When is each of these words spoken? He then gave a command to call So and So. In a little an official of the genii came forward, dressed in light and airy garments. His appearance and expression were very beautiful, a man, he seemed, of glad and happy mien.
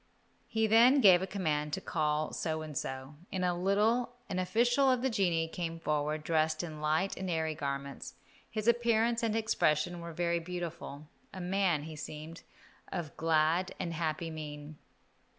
He 0.47 0.65
then 0.65 0.99
gave 0.99 1.21
a 1.21 1.27
command 1.27 1.73
to 1.73 1.79
call 1.79 2.33
So 2.33 2.63
and 2.63 2.75
So. 2.75 3.13
In 3.31 3.43
a 3.43 3.55
little 3.55 4.15
an 4.29 4.39
official 4.39 4.89
of 4.89 5.03
the 5.03 5.11
genii 5.11 5.47
came 5.47 5.79
forward, 5.79 6.23
dressed 6.23 6.63
in 6.63 6.81
light 6.81 7.15
and 7.15 7.29
airy 7.29 7.53
garments. 7.53 8.15
His 8.49 8.67
appearance 8.67 9.21
and 9.21 9.35
expression 9.35 10.01
were 10.01 10.11
very 10.11 10.39
beautiful, 10.39 11.07
a 11.31 11.39
man, 11.39 11.83
he 11.83 11.95
seemed, 11.95 12.41
of 12.91 13.15
glad 13.15 13.75
and 13.79 13.93
happy 13.93 14.31
mien. 14.31 14.79